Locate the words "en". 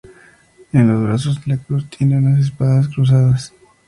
0.73-0.87